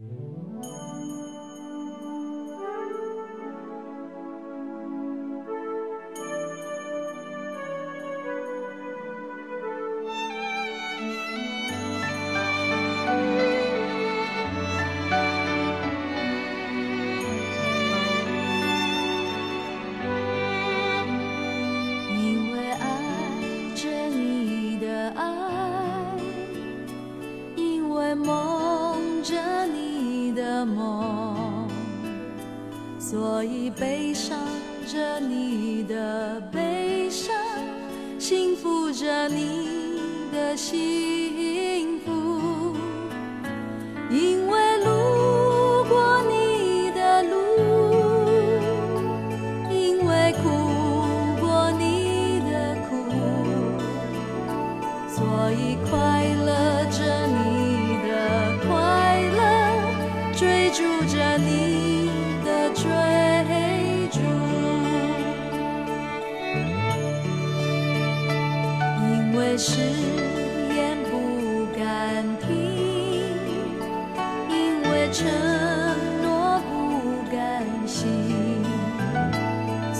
[0.00, 0.29] Mm-hmm.
[39.00, 41.49] 着你的心。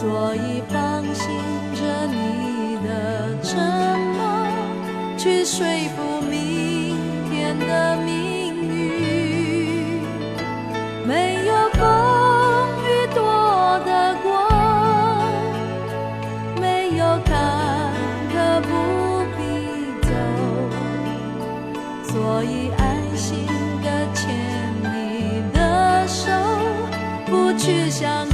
[0.00, 1.26] 所以放心
[1.74, 3.58] 着你的沉
[4.14, 4.22] 默
[5.18, 6.96] 去说服明
[7.28, 10.00] 天的命运
[11.04, 11.82] 没有风
[12.84, 13.20] 雨躲
[13.84, 14.28] 得过
[16.60, 17.34] 没有坎
[18.30, 18.68] 坷不
[19.36, 19.40] 必
[20.06, 20.10] 走
[22.04, 23.44] 所以安心
[23.82, 24.22] 的牵
[24.80, 26.30] 你的手
[27.26, 28.27] 不去想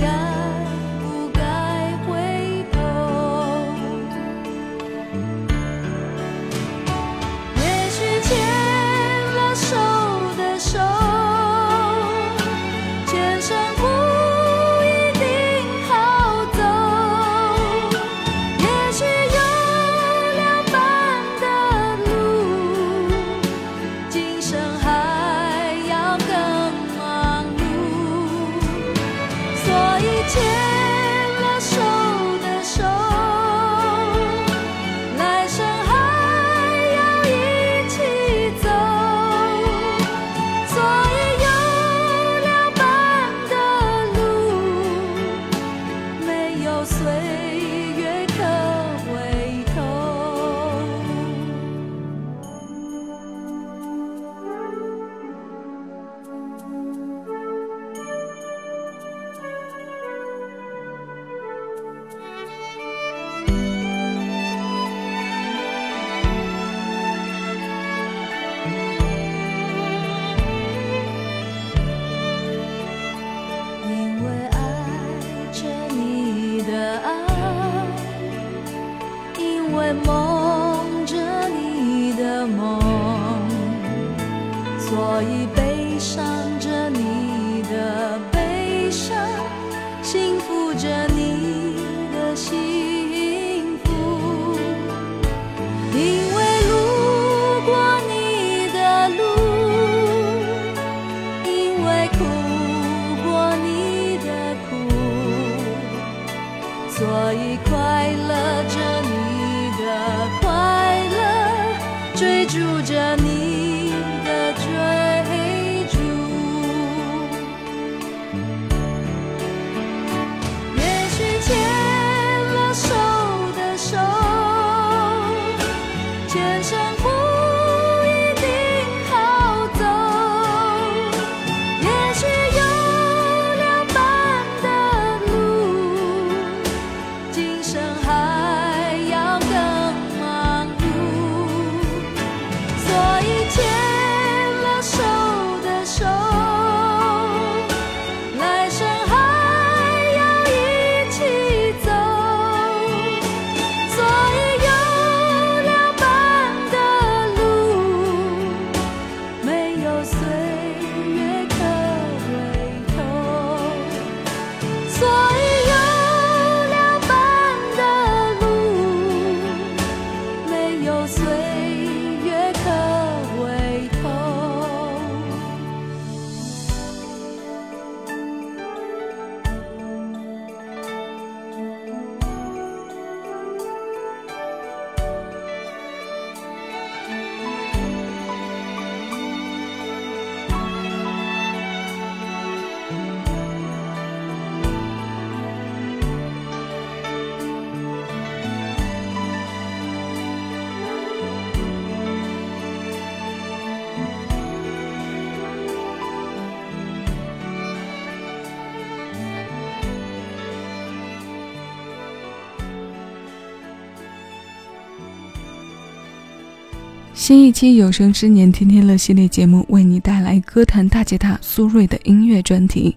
[217.14, 222.96] 新一期有声之年天天乐系列节目为你带来歌坛大吉他苏芮的音乐专题，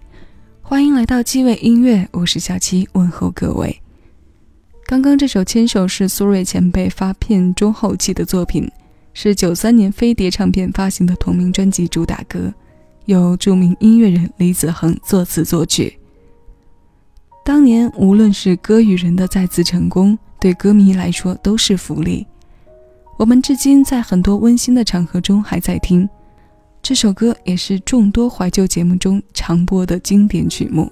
[0.60, 3.80] 欢迎来到机位音乐，我是小七，问候各位。
[4.86, 8.68] 刚刚这首《牵手》是苏芮前辈发片中后期的作品，
[9.14, 12.52] 是九三年飞碟唱片发行的同名专辑主打歌，
[13.04, 15.96] 由著名音乐人李子恒作词作曲。
[17.44, 22.26] 当年无论是歌与人的再次成功，对歌迷来说都是福利。
[23.18, 26.08] 我们至今在很多温馨的场合中还在听
[26.80, 30.90] 这首歌，也是众多怀旧节目中常播的经典曲目。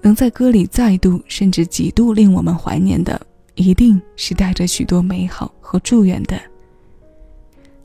[0.00, 3.20] 能在歌里再度甚至几度令我们怀念的，
[3.56, 6.40] 一定是带着许多美好和祝愿的。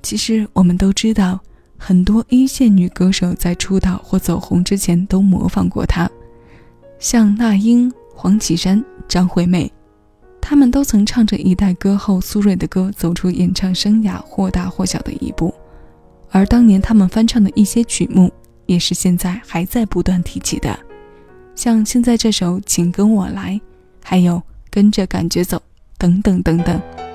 [0.03, 1.39] 其实我们都知道，
[1.75, 6.07] 很多一线女歌手在出道或走红之前都模仿过她，
[6.99, 9.71] 像那英、黄绮珊、张惠妹。
[10.41, 15.53] 他们都曾唱着一代歌后苏芮的歌，走出演唱生涯或大或小的一步。
[16.31, 18.31] 而当年他们翻唱的一些曲目，
[18.65, 20.77] 也是现在还在不断提起的，
[21.55, 23.53] 像现在这首《请跟我来》，
[24.03, 24.35] 还有
[24.69, 25.57] 《跟着感觉走》
[25.97, 27.08] 等等等等。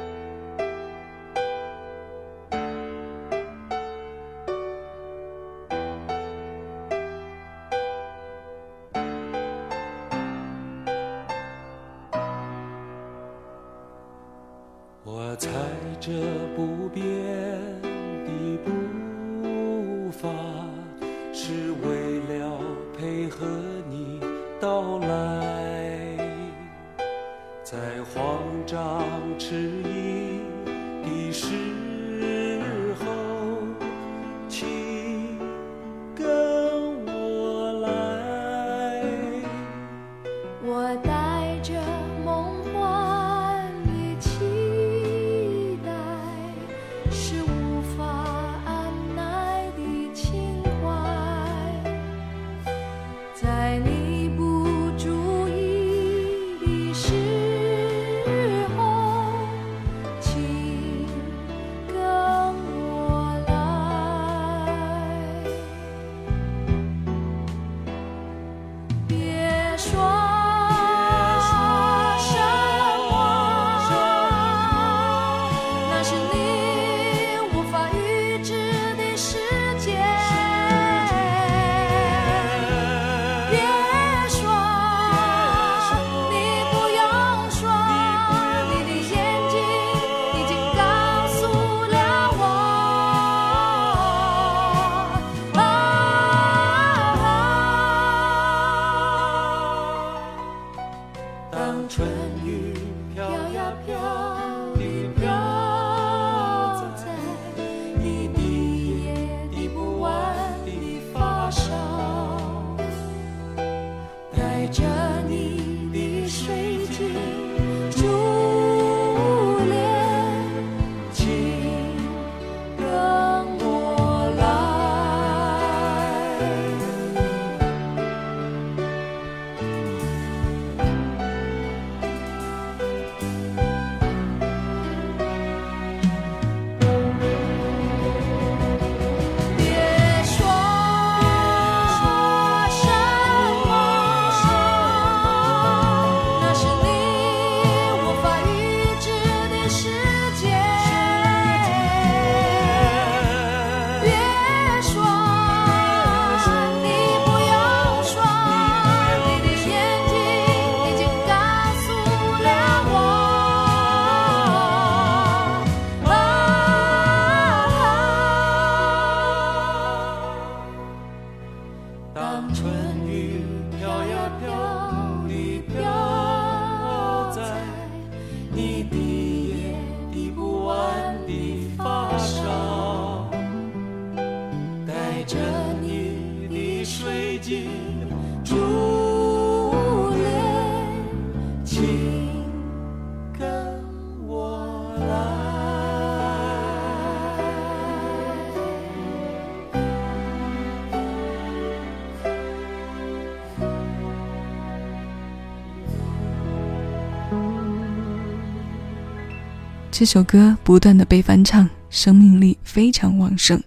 [209.96, 213.63] 这首歌不断的被翻唱，生命力非常旺盛。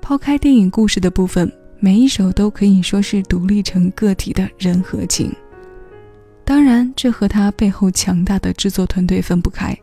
[0.00, 5.30] 抛开电影故事的部分，每一首都可以说是独立成个体的人和情。
[6.42, 9.76] 当然，这和他背后强大的制作团队分不开。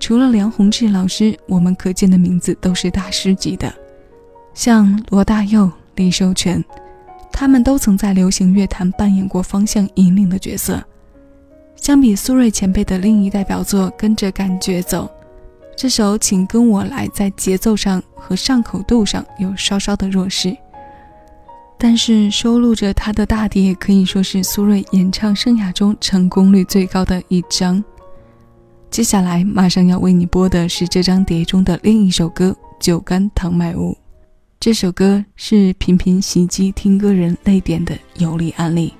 [0.00, 3.72] 除了梁鸿志老师，我们可见的名字都是大师级的，
[4.54, 6.64] 像罗大佑、李寿全，
[7.30, 10.84] 他们都曾在流行乐坛扮演过方向引领的角色。
[11.88, 15.06] 相比苏芮前辈的另一代表作《跟着感觉走》，
[15.74, 20.54] 这首《请跟我来》在节奏上和上口度上有稍稍的弱势，
[21.78, 27.82] 但是收录着他的大碟可以说是苏芮演唱生涯中成功率最高的一张。
[28.90, 32.54] 接下来马上要为你播的是这张碟中的另一首歌
[32.84, 33.92] 《酒干倘卖无》，
[34.60, 38.92] 这首歌是频频袭击听歌人泪点的有力案例。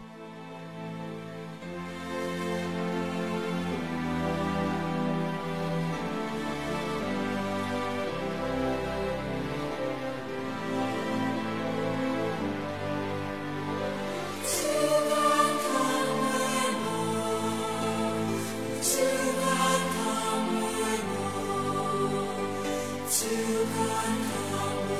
[23.10, 23.80] 就看
[24.28, 24.36] 他
[24.84, 24.92] 回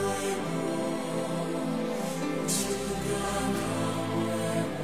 [0.43, 0.49] 眸，
[2.49, 2.51] 就
[3.05, 3.07] 看
[3.53, 3.61] 他
[4.09, 4.17] 回
[4.65, 4.81] 眸。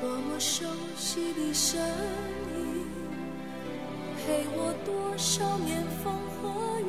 [0.00, 0.54] 多么熟
[0.96, 1.68] 悉的声
[2.54, 2.56] 音，
[4.16, 6.40] 陪我多少年风和
[6.82, 6.88] 雨，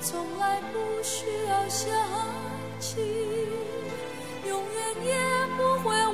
[0.00, 1.86] 从来不需要想
[2.80, 3.02] 起，
[4.48, 5.10] 永远也
[5.58, 6.09] 不会。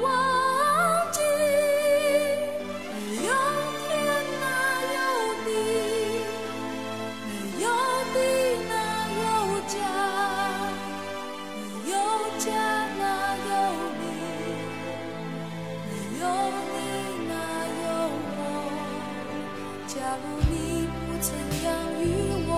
[19.99, 21.33] 假如你不曾
[21.65, 21.73] 养
[22.05, 22.05] 育
[22.47, 22.53] 我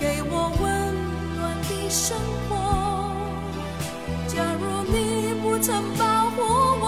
[0.00, 0.64] 给我温
[1.36, 2.16] 暖的生
[2.48, 2.50] 活。
[4.26, 6.42] 假如你不曾保护
[6.80, 6.86] 我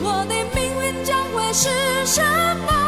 [0.00, 1.68] 我的命运将会是
[2.06, 2.22] 什
[2.66, 2.81] 么？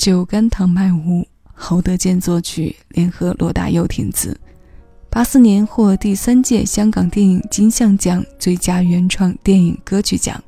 [0.00, 4.34] 酒干倘卖无，侯德健作曲，联合罗大佑填词。
[5.10, 10.42] 八四年获第三届香港电影金像奖最佳原创电影歌曲奖。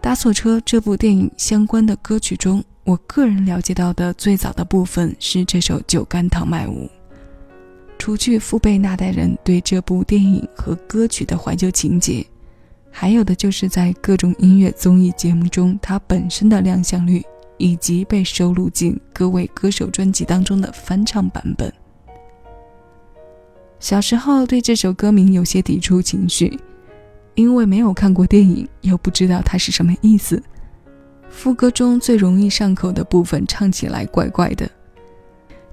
[0.00, 6.86] 搭错车这部电影相关的歌曲中，我个人了解到的最早的部分是这首《酒干倘卖无》。
[7.98, 12.26] 除去父辈那代人对这部电影和歌曲的怀旧情节，
[12.90, 17.22] 还有的就是在各种音乐综艺节目中它本身的亮相率。
[17.56, 21.72] 以及被收录进各位歌手专辑当中的翻唱版本。
[23.78, 26.58] 小时候对这首歌名有些抵触情绪，
[27.34, 30.42] 因为没有看过电影，又不知道它是什么意思。
[31.28, 34.70] 副歌中最容易上口的部分唱起来怪怪的，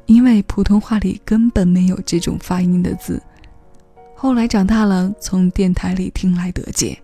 [0.07, 3.21] 因为普通话里根本没有这种发音的字。
[4.15, 6.97] 后来长大了，从电台里听来得解。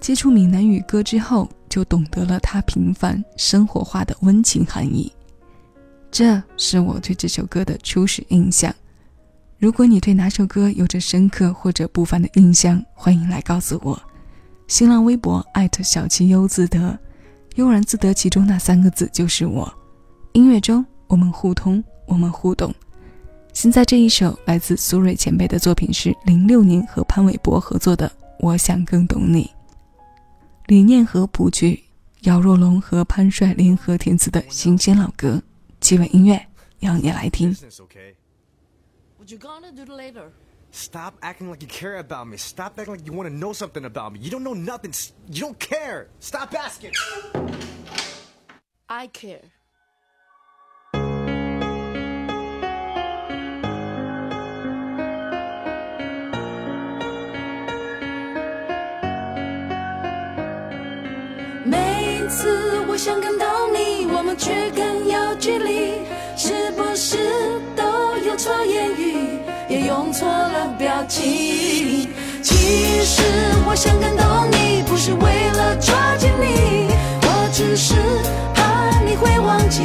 [0.00, 5.12] 接触闽南语歌之后，就懂得了它平凡生活化的温情含义。
[6.10, 8.74] 这是我对这首歌的初始印象。
[9.58, 14.00] 如果你对哪首歌有着深刻或者不凡的印象，欢迎来告诉我。
[14.68, 16.96] 新浪微博艾特小七优自得，
[17.56, 19.70] 悠然自得其中那三个字就是我。
[20.32, 22.72] 音乐中我们互通，我们互动。
[23.52, 29.44] 现在这一首来自苏芮前辈的作品是零六年和潘玮柏合作的《我想更懂你》。
[30.68, 31.84] 李念和谱曲，
[32.24, 35.42] 姚若龙和潘帅联合填词的新鲜老歌，
[35.80, 36.46] 基本音乐
[36.80, 37.56] 要你来听。
[40.70, 42.36] Stop acting like you care about me.
[42.36, 44.18] Stop acting like you want to know something about me.
[44.20, 44.92] You don't know nothing.
[45.28, 46.08] You don't care.
[46.20, 46.92] Stop asking.
[48.88, 49.40] I care.
[62.28, 66.02] 次我想看到你，我们却更有距离，
[66.36, 67.16] 是不是
[67.74, 72.08] 都用错言语，也用错了表情？
[72.42, 73.22] 其实
[73.66, 76.88] 我想感动你，不是为了抓紧你，
[77.22, 77.94] 我只是
[78.54, 79.82] 怕你会忘记，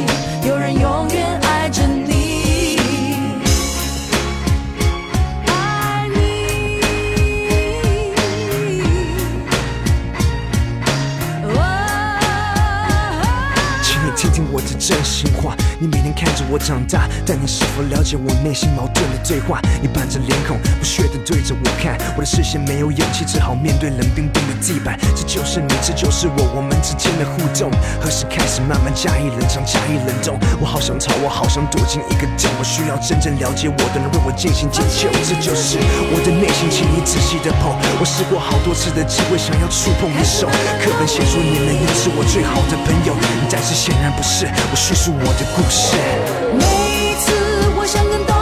[14.86, 19.60] 真心话，你每天看着我长大，但你是否了解我内心矛盾的对话？
[19.82, 24.98] 你板着脸孔，不屑地对着我看，我的视线没有勇气，只好面对冷冰冰的地板。
[25.16, 30.38] 这就是你，这就是我，我们之间的互动，何时开始慢慢加以冷藏，加以冷冻？
[30.60, 35.10] 我好想逃，我好想躲进一个洞，我需要真正了解我的人为我进行解救。
[35.26, 35.78] 这就是
[36.14, 37.74] 我的内心，请你仔细的碰。
[37.98, 40.46] 我试过好多次的机会，想要触碰你手，
[40.80, 43.12] 课本写说你能也是我最好的朋友，
[43.50, 44.46] 但是显然不是。
[44.70, 47.32] 我叙述我的故每次
[47.76, 48.33] 我想更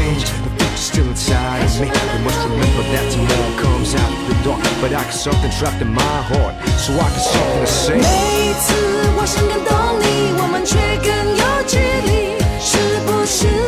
[0.00, 0.24] change.
[0.24, 1.88] The future still inside of me.
[1.88, 4.62] You must remember that tomorrow comes after the dark.
[4.80, 6.54] But I got something trapped in my heart.
[6.78, 7.96] So I got something to say.
[7.96, 8.06] 每
[8.50, 8.74] 一次
[9.16, 10.04] 我想感动你，
[10.40, 13.59] 我们却更有距离，是不是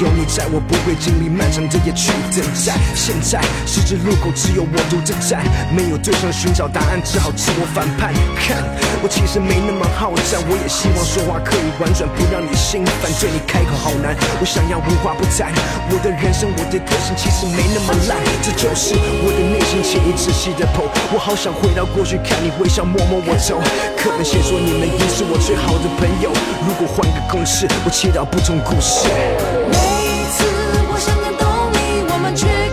[0.00, 2.72] 有你在，我不会经历漫长的夜去等待。
[2.96, 5.44] 现在十字路口只有我独自站，
[5.76, 8.08] 没有对象寻找答案，只好自我反叛。
[8.40, 8.64] 看，
[9.04, 13.12] 我其实没那么好战，我也希望说话可以婉转，不让你心烦。
[13.20, 15.52] 对你开口好难，我想要无话不谈。
[15.92, 20.88] 我的人生，我的个性其实没那么烂，这就是我的内心，请你仔细的剖。
[21.12, 23.60] 我好想回到过去，看你微笑，摸摸我头。
[24.00, 26.32] 可能先说你们已是我最好的朋友，
[26.64, 29.04] 如果换个公式，我切到不同故事。
[32.20, 32.69] 我们去。